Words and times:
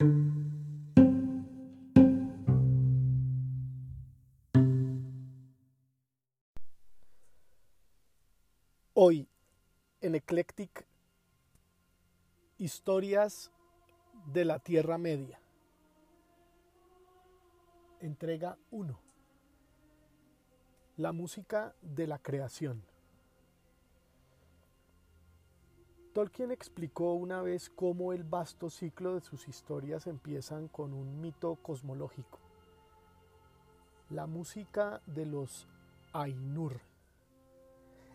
Hoy, 0.00 0.10
en 10.00 10.14
Eclectic, 10.14 10.86
historias 12.58 13.50
de 14.26 14.44
la 14.44 14.60
Tierra 14.60 14.98
Media. 14.98 15.40
Entrega 17.98 18.56
1. 18.70 19.00
La 20.96 21.10
música 21.10 21.74
de 21.82 22.06
la 22.06 22.20
creación. 22.20 22.84
Tolkien 26.18 26.50
explicó 26.50 27.12
una 27.12 27.42
vez 27.42 27.70
cómo 27.70 28.12
el 28.12 28.24
vasto 28.24 28.70
ciclo 28.70 29.14
de 29.14 29.20
sus 29.20 29.46
historias 29.46 30.08
empiezan 30.08 30.66
con 30.66 30.92
un 30.92 31.20
mito 31.20 31.54
cosmológico. 31.62 32.40
La 34.10 34.26
música 34.26 35.00
de 35.06 35.26
los 35.26 35.68
Ainur 36.12 36.80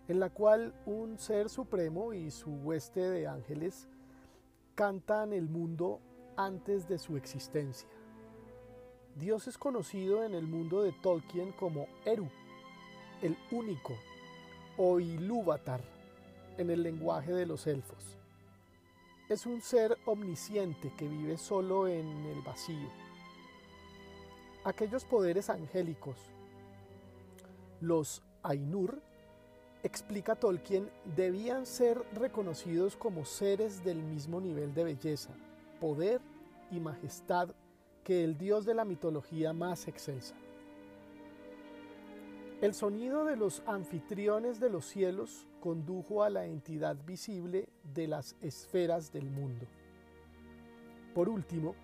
en 0.09 0.19
la 0.19 0.29
cual 0.29 0.73
un 0.85 1.17
ser 1.17 1.47
supremo 1.47 2.11
y 2.11 2.29
su 2.29 2.51
hueste 2.51 2.99
de 2.99 3.25
ángeles 3.25 3.87
cantan 4.75 5.31
el 5.31 5.47
mundo 5.47 6.01
antes 6.35 6.89
de 6.89 6.99
su 6.99 7.15
existencia. 7.15 7.87
Dios 9.15 9.47
es 9.47 9.57
conocido 9.57 10.25
en 10.25 10.33
el 10.33 10.45
mundo 10.45 10.81
de 10.81 10.91
Tolkien 10.91 11.53
como 11.53 11.87
Eru, 12.03 12.27
el 13.21 13.37
único, 13.53 13.93
o 14.75 14.99
Ilúvatar 14.99 15.92
en 16.57 16.69
el 16.69 16.83
lenguaje 16.83 17.31
de 17.31 17.45
los 17.45 17.67
elfos. 17.67 18.17
Es 19.29 19.45
un 19.45 19.61
ser 19.61 19.97
omnisciente 20.05 20.93
que 20.97 21.07
vive 21.07 21.37
solo 21.37 21.87
en 21.87 22.25
el 22.25 22.41
vacío. 22.41 22.89
Aquellos 24.63 25.05
poderes 25.05 25.49
angélicos, 25.49 26.17
los 27.81 28.21
Ainur, 28.43 29.01
explica 29.83 30.35
Tolkien, 30.35 30.89
debían 31.15 31.65
ser 31.65 32.01
reconocidos 32.13 32.95
como 32.95 33.25
seres 33.25 33.83
del 33.83 34.01
mismo 34.01 34.39
nivel 34.39 34.73
de 34.73 34.85
belleza, 34.85 35.31
poder 35.81 36.21
y 36.71 36.79
majestad 36.79 37.49
que 38.03 38.23
el 38.23 38.37
dios 38.37 38.65
de 38.65 38.73
la 38.73 38.85
mitología 38.85 39.53
más 39.53 39.87
excelsa. 39.87 40.35
El 42.63 42.73
sonido 42.73 43.25
de 43.25 43.35
los 43.35 43.61
anfitriones 43.65 44.57
de 44.61 44.69
los 44.69 44.85
cielos 44.85 45.49
condujo 45.59 46.23
a 46.23 46.29
la 46.29 46.45
entidad 46.45 46.95
visible 47.05 47.67
de 47.93 48.07
las 48.07 48.37
esferas 48.39 49.11
del 49.11 49.29
mundo. 49.29 49.65
Por 51.13 51.27
último, 51.27 51.75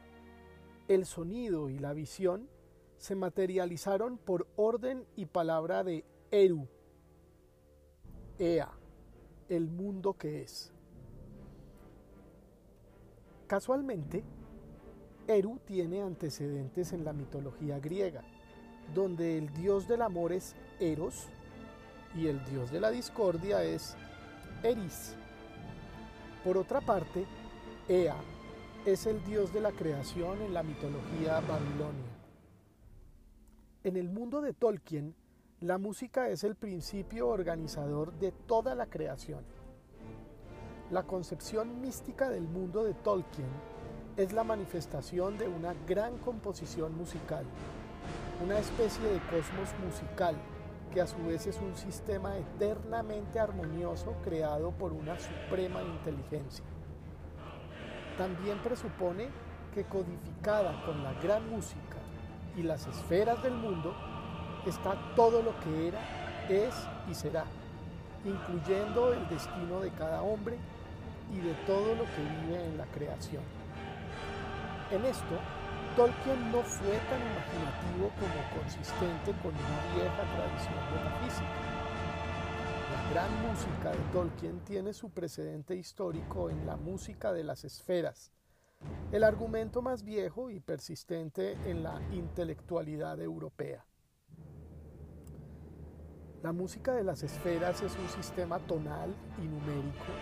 el 0.88 1.06
sonido 1.06 1.70
y 1.70 1.80
la 1.80 1.92
visión 1.92 2.48
se 2.96 3.14
materializaron 3.14 4.18
por 4.18 4.48
orden 4.56 5.06
y 5.18 5.26
palabra 5.26 5.84
de 5.84 6.06
Eru, 6.32 6.66
Ea, 8.38 8.72
el 9.50 9.68
mundo 9.68 10.14
que 10.14 10.44
es. 10.44 10.72
Casualmente, 13.48 14.24
Eru 15.28 15.60
tiene 15.66 16.02
antecedentes 16.04 16.94
en 16.94 17.04
la 17.04 17.12
mitología 17.12 17.82
griega, 17.82 18.24
donde 18.96 19.38
el 19.38 19.54
dios 19.54 19.88
del 19.88 20.02
amor 20.02 20.32
es 20.32 20.56
Eros 20.80 21.28
y 22.16 22.28
el 22.28 22.44
dios 22.46 22.72
de 22.72 22.80
la 22.80 22.90
discordia 22.92 23.64
es 23.64 23.96
Eris. 24.64 25.16
Por 26.44 26.58
otra 26.58 26.82
parte, 26.82 27.26
Ea 27.88 28.16
es 28.86 29.06
el 29.06 29.24
dios 29.26 29.54
de 29.54 29.62
la 29.62 29.72
creación 29.72 30.42
en 30.42 30.54
la 30.54 30.64
mitología 30.64 31.42
babilonia. 31.42 32.12
En 33.84 33.98
el 33.98 34.10
mundo 34.10 34.42
de 34.42 34.54
Tolkien, 34.54 35.16
la 35.60 35.78
música 35.78 36.30
es 36.30 36.44
el 36.44 36.56
principio 36.56 37.28
organizador 37.28 38.14
de 38.14 38.32
toda 38.32 38.76
la 38.76 38.86
creación. 38.86 39.44
La 40.92 41.04
concepción 41.04 41.82
mística 41.82 42.30
del 42.30 42.48
mundo 42.48 42.84
de 42.84 42.94
Tolkien 42.94 43.50
es 44.16 44.34
la 44.34 44.44
manifestación 44.44 45.38
de 45.38 45.48
una 45.48 45.73
gran 45.86 46.18
composición 46.20 46.95
musical, 46.95 47.45
una 48.44 48.60
especie 48.60 49.04
de 49.04 49.20
cosmos 49.30 49.70
musical 49.86 50.36
que 50.94 51.02
a 51.02 51.08
su 51.08 51.17
vez 51.23 51.45
es 51.48 51.60
un 51.60 51.76
sistema 51.76 52.38
eternamente 52.38 53.39
armonioso 53.39 54.16
creado 54.23 54.72
por 54.72 54.92
una 54.94 55.17
suprema 55.20 55.82
inteligencia. 55.82 56.66
También 58.17 58.58
presupone 58.60 59.30
que 59.73 59.83
codificada 59.86 60.83
con 60.86 61.04
la 61.04 61.14
gran 61.22 61.50
música 61.50 61.98
y 62.58 62.64
las 62.64 62.88
esferas 62.88 63.42
del 63.44 63.54
mundo, 63.54 63.95
está 64.66 64.98
todo 65.16 65.42
lo 65.42 65.58
que 65.60 65.88
era, 65.88 66.00
es 66.50 66.76
y 67.10 67.14
será, 67.14 67.45
incluyendo 68.26 69.14
el 69.14 69.27
destino 69.30 69.80
de 69.82 69.92
cada 69.92 70.21
hombre 70.21 70.58
y 71.33 71.39
de 71.39 71.54
todo 71.66 71.95
lo 71.95 72.04
que 72.04 72.45
vive 72.45 72.66
en 72.66 72.77
la 72.77 72.86
creación. 72.86 73.44
En 74.92 75.06
esto, 75.06 75.39
Tolkien 75.99 76.49
no 76.54 76.61
fue 76.61 76.98
tan 77.10 77.20
imaginativo 77.20 78.10
como 78.15 78.61
consistente 78.61 79.33
con 79.43 79.52
una 79.52 79.95
vieja 79.95 80.23
tradición 80.33 80.80
metafísica. 80.95 81.60
La 82.93 83.11
gran 83.11 83.42
música 83.42 83.92
de 83.92 84.14
Tolkien 84.14 84.59
tiene 84.61 84.93
su 84.93 85.09
precedente 85.09 85.76
histórico 85.76 86.49
en 86.49 86.65
la 86.65 86.77
música 86.77 87.33
de 87.33 87.43
las 87.43 87.65
esferas, 87.65 88.32
el 89.11 89.26
argumento 89.26 89.82
más 89.82 90.04
viejo 90.04 90.49
y 90.49 90.61
persistente 90.61 91.58
en 91.70 91.83
la 91.83 92.02
intelectualidad 92.14 93.21
europea. 93.21 93.86
La 96.42 96.54
música 96.54 96.93
de 96.93 97.04
las 97.04 97.23
esferas 97.23 97.82
es 97.82 97.93
un 97.98 98.08
sistema 98.08 98.59
tonal 98.59 99.14
y 99.43 99.49
numérico 99.49 100.14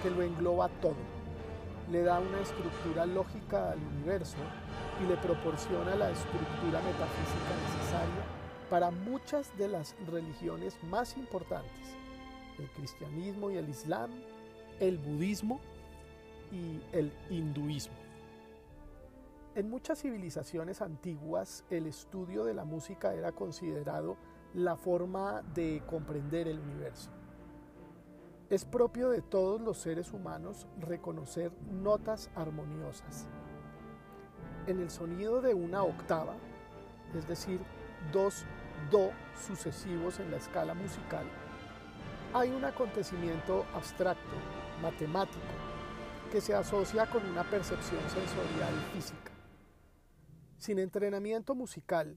que 0.00 0.10
lo 0.10 0.22
engloba 0.22 0.68
todo. 0.80 0.94
Le 1.90 2.04
da 2.04 2.20
una 2.20 2.40
estructura 2.40 3.04
lógica 3.04 3.72
al 3.72 3.80
universo 3.96 4.38
y 5.02 5.06
le 5.06 5.16
proporciona 5.16 5.94
la 5.94 6.10
estructura 6.10 6.80
metafísica 6.80 7.54
necesaria 7.62 8.24
para 8.70 8.90
muchas 8.90 9.56
de 9.56 9.68
las 9.68 9.94
religiones 10.06 10.76
más 10.84 11.16
importantes, 11.16 11.96
el 12.58 12.68
cristianismo 12.70 13.50
y 13.50 13.56
el 13.56 13.68
islam, 13.68 14.10
el 14.80 14.98
budismo 14.98 15.60
y 16.50 16.80
el 16.92 17.12
hinduismo. 17.30 17.94
En 19.54 19.70
muchas 19.70 20.02
civilizaciones 20.02 20.82
antiguas 20.82 21.64
el 21.70 21.86
estudio 21.86 22.44
de 22.44 22.54
la 22.54 22.64
música 22.64 23.14
era 23.14 23.30
considerado 23.32 24.16
la 24.52 24.76
forma 24.76 25.42
de 25.54 25.82
comprender 25.86 26.48
el 26.48 26.58
universo. 26.58 27.10
Es 28.50 28.64
propio 28.64 29.10
de 29.10 29.22
todos 29.22 29.60
los 29.60 29.78
seres 29.78 30.12
humanos 30.12 30.66
reconocer 30.80 31.52
notas 31.70 32.30
armoniosas. 32.34 33.26
En 34.66 34.80
el 34.80 34.90
sonido 34.90 35.42
de 35.42 35.52
una 35.52 35.82
octava, 35.82 36.34
es 37.14 37.28
decir, 37.28 37.60
dos 38.12 38.44
do 38.90 39.10
sucesivos 39.46 40.20
en 40.20 40.30
la 40.30 40.38
escala 40.38 40.72
musical, 40.72 41.26
hay 42.32 42.50
un 42.50 42.64
acontecimiento 42.64 43.66
abstracto, 43.74 44.36
matemático, 44.80 45.38
que 46.32 46.40
se 46.40 46.54
asocia 46.54 47.06
con 47.06 47.24
una 47.26 47.44
percepción 47.44 48.00
sensorial 48.08 48.74
física. 48.92 49.32
Sin 50.56 50.78
entrenamiento 50.78 51.54
musical, 51.54 52.16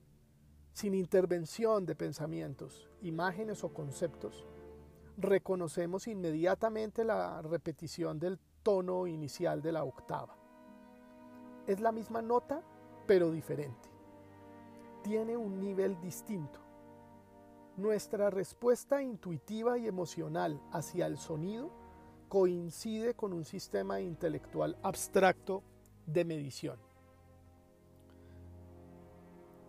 sin 0.72 0.94
intervención 0.94 1.86
de 1.86 1.96
pensamientos, 1.96 2.88
imágenes 3.02 3.64
o 3.64 3.74
conceptos, 3.74 4.46
reconocemos 5.18 6.08
inmediatamente 6.08 7.04
la 7.04 7.42
repetición 7.42 8.20
del 8.20 8.40
tono 8.64 9.06
inicial 9.06 9.62
de 9.62 9.72
la 9.74 9.84
octava. 9.84 10.37
Es 11.68 11.82
la 11.82 11.92
misma 11.92 12.22
nota, 12.22 12.64
pero 13.06 13.32
diferente. 13.32 13.90
Tiene 15.04 15.38
un 15.38 15.60
nivel 15.60 16.00
distinto. 16.02 16.60
Nuestra 17.76 18.30
respuesta 18.30 19.04
intuitiva 19.04 19.78
y 19.78 19.88
emocional 19.88 20.60
hacia 20.72 21.06
el 21.06 21.18
sonido 21.18 21.70
coincide 22.30 23.14
con 23.14 23.34
un 23.34 23.46
sistema 23.46 24.00
intelectual 24.00 24.78
abstracto 24.82 25.62
de 26.06 26.26
medición. 26.26 26.80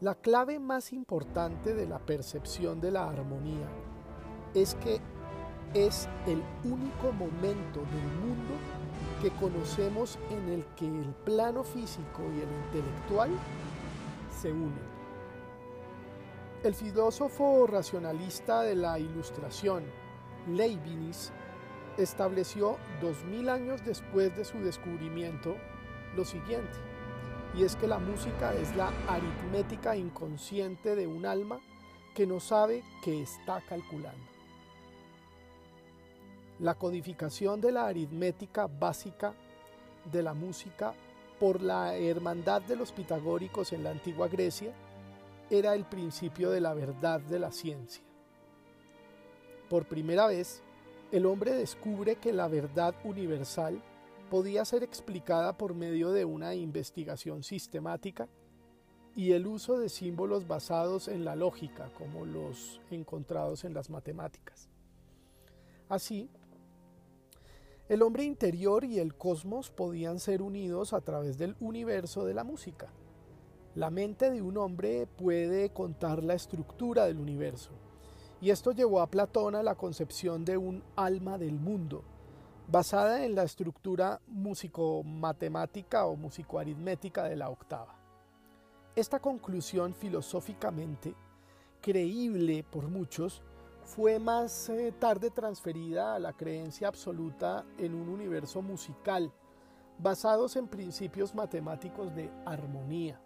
La 0.01 0.15
clave 0.15 0.61
más 0.61 0.93
importante 0.93 1.75
de 1.75 1.87
la 1.87 1.99
percepción 1.99 2.81
de 2.81 2.93
la 2.93 3.09
armonía 3.09 3.69
es 4.55 4.77
que 4.77 5.01
es 5.75 6.09
el 6.27 6.43
único 6.65 7.13
momento 7.13 7.81
del 7.81 8.09
mundo 8.21 8.55
que 9.21 9.31
conocemos 9.31 10.19
en 10.31 10.53
el 10.53 10.65
que 10.77 10.87
el 10.87 11.15
plano 11.25 11.65
físico 11.65 12.23
y 12.35 12.41
el 12.41 12.49
intelectual 12.67 13.31
se 14.41 14.53
unen. 14.53 14.99
El 16.63 16.75
filósofo 16.75 17.67
racionalista 17.67 18.63
de 18.63 18.75
la 18.75 18.99
Ilustración, 18.99 19.85
Leibniz, 20.49 21.31
estableció 21.97 22.79
dos 23.01 23.25
mil 23.25 23.49
años 23.49 23.85
después 23.85 24.37
de 24.37 24.45
su 24.45 24.59
descubrimiento 24.59 25.57
lo 26.17 26.25
siguiente. 26.25 26.79
y 27.55 27.65
es 27.65 27.77
que 27.77 27.89
la 27.89 27.99
música 27.99 28.53
es 28.55 28.77
la 28.77 28.93
aritmética 29.09 29.97
inconsciente 29.97 30.95
de 30.95 31.07
un 31.07 31.25
alma 31.25 31.61
que 32.15 32.27
no 32.27 32.41
sabe 32.41 32.85
que 33.03 33.23
está 33.23 33.63
calculando. 33.63 34.38
La 36.61 36.75
codificación 36.75 37.61
de 37.61 37.73
la 37.73 37.87
aritmética 37.87 38.67
básica 38.67 39.35
de 40.11 40.23
la 40.23 40.35
música 40.35 40.93
por 41.39 41.63
la 41.63 41.97
hermandad 41.97 42.63
de 42.63 42.75
los 42.75 42.91
pitagóricos 42.91 43.73
en 43.73 43.85
la 43.85 43.91
antigua 43.91 44.27
Grecia 44.27 44.73
era 45.51 45.75
el 45.75 45.85
principio 45.85 46.51
de 46.51 46.61
la 46.61 46.75
verdad 46.75 47.21
de 47.21 47.39
la 47.39 47.53
ciencia. 47.53 48.03
Por 49.71 49.87
primera 49.87 50.27
vez, 50.27 50.63
el 51.13 51.27
hombre 51.27 51.53
descubre 51.53 52.17
que 52.17 52.33
la 52.33 52.49
verdad 52.49 52.95
universal 53.05 53.81
podía 54.29 54.65
ser 54.65 54.83
explicada 54.83 55.57
por 55.57 55.75
medio 55.75 56.11
de 56.11 56.25
una 56.25 56.55
investigación 56.55 57.43
sistemática 57.43 58.29
y 59.15 59.33
el 59.33 59.47
uso 59.47 59.79
de 59.79 59.89
símbolos 59.89 60.47
basados 60.47 61.09
en 61.09 61.25
la 61.25 61.35
lógica, 61.35 61.91
como 61.97 62.27
los 62.27 62.81
encontrados 62.91 63.65
en 63.65 63.75
las 63.75 63.91
matemáticas. 63.91 64.69
Así, 65.89 66.29
el 67.89 68.03
hombre 68.03 68.25
interior 68.25 68.85
y 68.85 68.99
el 68.99 69.15
cosmos 69.15 69.71
podían 69.71 70.19
ser 70.19 70.43
unidos 70.43 70.93
a 70.93 71.01
través 71.01 71.39
del 71.39 71.57
universo 71.59 72.27
de 72.27 72.35
la 72.35 72.45
música. 72.45 72.93
La 73.75 73.91
mente 73.91 74.31
de 74.31 74.43
un 74.43 74.59
hombre 74.59 75.07
puede 75.07 75.71
contar 75.71 76.23
la 76.23 76.35
estructura 76.35 77.07
del 77.07 77.19
universo, 77.19 77.71
y 78.41 78.51
esto 78.51 78.73
llevó 78.73 79.01
a 79.01 79.07
Platón 79.07 79.55
a 79.55 79.63
la 79.63 79.75
concepción 79.75 80.45
de 80.45 80.59
un 80.59 80.83
alma 80.97 81.39
del 81.39 81.59
mundo, 81.59 82.05
basada 82.71 83.25
en 83.25 83.35
la 83.35 83.45
estructura 83.45 84.21
músico-matemática 84.27 86.05
o 86.05 86.17
músico-aritmética 86.17 87.25
de 87.25 87.37
la 87.37 87.49
octava. 87.49 87.97
Esta 88.95 89.21
conclusión 89.21 89.95
filosóficamente 89.95 91.15
creíble 91.81 92.65
por 92.65 92.89
muchos 92.89 93.43
fue 93.89 94.19
más 94.19 94.69
eh, 94.69 94.93
tarde 94.99 95.31
transferida 95.31 96.15
a 96.15 96.19
la 96.19 96.35
creencia 96.35 96.89
absoluta 96.89 97.65
en 97.79 97.95
un 97.95 98.11
universo 98.11 98.61
musical, 98.61 99.33
basados 99.99 100.57
en 100.57 100.69
principios 100.69 101.35
matemáticos 101.35 102.15
de 102.15 102.31
armonía. 102.45 103.19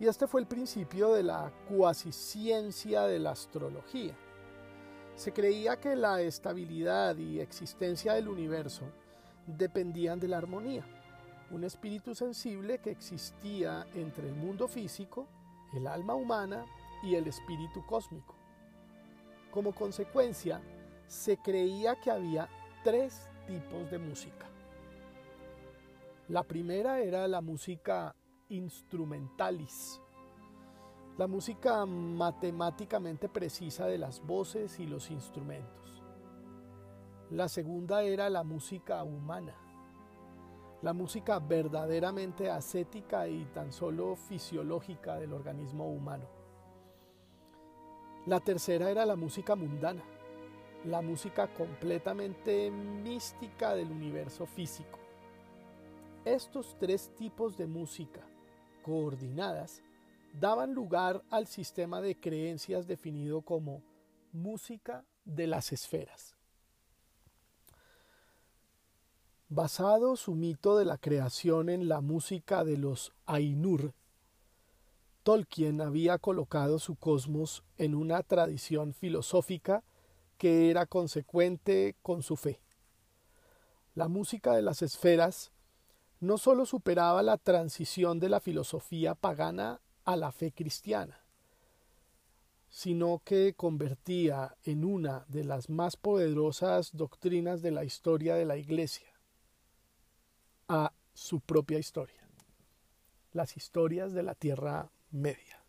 Y 0.00 0.06
este 0.06 0.26
fue 0.26 0.40
el 0.40 0.46
principio 0.46 1.12
de 1.12 1.22
la 1.22 1.52
cuasi 1.68 2.12
ciencia 2.12 3.02
de 3.02 3.18
la 3.18 3.32
astrología. 3.32 4.16
Se 5.16 5.32
creía 5.32 5.78
que 5.78 5.94
la 5.94 6.22
estabilidad 6.22 7.18
y 7.18 7.40
existencia 7.40 8.14
del 8.14 8.28
universo 8.28 8.84
dependían 9.46 10.18
de 10.18 10.28
la 10.28 10.38
armonía, 10.38 10.84
un 11.50 11.64
espíritu 11.64 12.14
sensible 12.14 12.78
que 12.78 12.90
existía 12.90 13.86
entre 13.94 14.28
el 14.28 14.34
mundo 14.34 14.66
físico, 14.66 15.26
el 15.74 15.86
alma 15.86 16.14
humana 16.14 16.64
y 17.02 17.16
el 17.16 17.26
espíritu 17.26 17.84
cósmico. 17.84 18.41
Como 19.52 19.74
consecuencia, 19.74 20.62
se 21.06 21.36
creía 21.36 22.00
que 22.00 22.10
había 22.10 22.48
tres 22.82 23.28
tipos 23.46 23.90
de 23.90 23.98
música. 23.98 24.46
La 26.28 26.42
primera 26.42 27.00
era 27.00 27.28
la 27.28 27.42
música 27.42 28.16
instrumentalis, 28.48 30.00
la 31.18 31.26
música 31.26 31.84
matemáticamente 31.84 33.28
precisa 33.28 33.86
de 33.86 33.98
las 33.98 34.24
voces 34.24 34.80
y 34.80 34.86
los 34.86 35.10
instrumentos. 35.10 36.02
La 37.30 37.48
segunda 37.48 38.02
era 38.02 38.30
la 38.30 38.44
música 38.44 39.02
humana, 39.02 39.54
la 40.80 40.94
música 40.94 41.38
verdaderamente 41.38 42.50
ascética 42.50 43.28
y 43.28 43.44
tan 43.52 43.70
solo 43.70 44.16
fisiológica 44.16 45.16
del 45.16 45.34
organismo 45.34 45.86
humano. 45.92 46.24
La 48.24 48.38
tercera 48.38 48.88
era 48.88 49.04
la 49.04 49.16
música 49.16 49.56
mundana, 49.56 50.04
la 50.84 51.02
música 51.02 51.52
completamente 51.52 52.70
mística 52.70 53.74
del 53.74 53.90
universo 53.90 54.46
físico. 54.46 55.00
Estos 56.24 56.76
tres 56.78 57.10
tipos 57.16 57.56
de 57.56 57.66
música 57.66 58.20
coordinadas 58.84 59.82
daban 60.38 60.72
lugar 60.72 61.24
al 61.30 61.48
sistema 61.48 62.00
de 62.00 62.14
creencias 62.14 62.86
definido 62.86 63.42
como 63.42 63.82
música 64.30 65.04
de 65.24 65.48
las 65.48 65.72
esferas. 65.72 66.36
Basado 69.48 70.14
su 70.14 70.36
mito 70.36 70.78
de 70.78 70.84
la 70.84 70.96
creación 70.96 71.68
en 71.68 71.88
la 71.88 72.00
música 72.00 72.62
de 72.62 72.78
los 72.78 73.12
Ainur, 73.26 73.94
Tolkien 75.22 75.80
había 75.80 76.18
colocado 76.18 76.78
su 76.78 76.96
cosmos 76.96 77.62
en 77.78 77.94
una 77.94 78.22
tradición 78.22 78.92
filosófica 78.92 79.84
que 80.36 80.70
era 80.70 80.86
consecuente 80.86 81.94
con 82.02 82.22
su 82.22 82.36
fe. 82.36 82.60
La 83.94 84.08
música 84.08 84.52
de 84.52 84.62
las 84.62 84.82
esferas 84.82 85.52
no 86.18 86.38
sólo 86.38 86.66
superaba 86.66 87.22
la 87.22 87.38
transición 87.38 88.18
de 88.18 88.28
la 88.28 88.40
filosofía 88.40 89.14
pagana 89.14 89.80
a 90.04 90.16
la 90.16 90.32
fe 90.32 90.50
cristiana, 90.50 91.20
sino 92.68 93.22
que 93.24 93.54
convertía 93.54 94.56
en 94.64 94.84
una 94.84 95.24
de 95.28 95.44
las 95.44 95.68
más 95.68 95.96
poderosas 95.96 96.96
doctrinas 96.96 97.62
de 97.62 97.70
la 97.70 97.84
historia 97.84 98.34
de 98.34 98.44
la 98.44 98.56
Iglesia 98.56 99.06
a 100.68 100.92
su 101.12 101.40
propia 101.40 101.78
historia, 101.78 102.28
las 103.32 103.56
historias 103.56 104.12
de 104.12 104.22
la 104.22 104.34
Tierra 104.34 104.90
Media. 105.12 105.61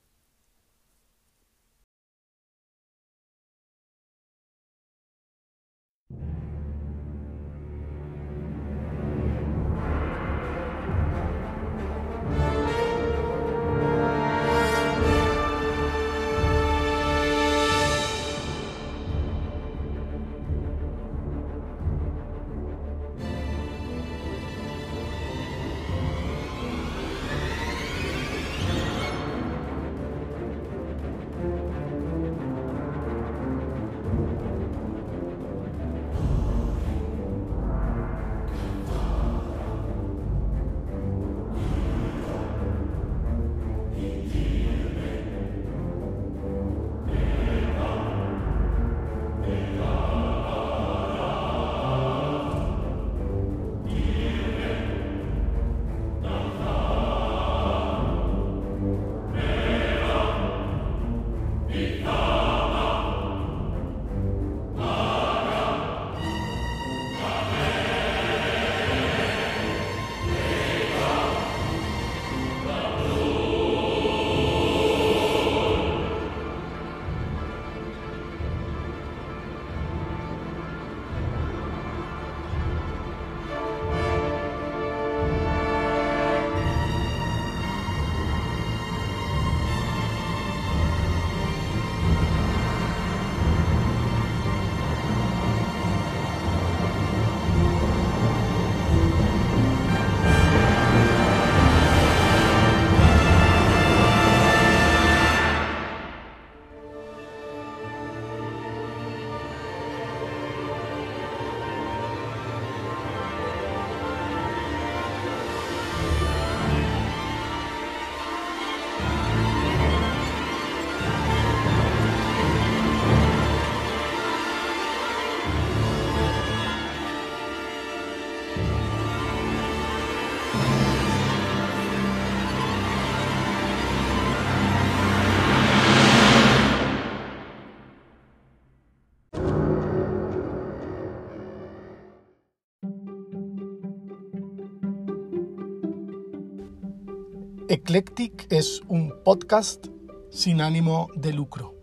Eclectic 147.70 148.52
es 148.52 148.82
un 148.90 149.14
podcast 149.24 149.88
sin 150.30 150.60
ánimo 150.60 151.08
de 151.16 151.32
lucro. 151.32 151.74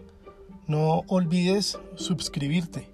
No 0.67 1.05
olvides 1.09 1.79
suscribirte. 1.97 2.90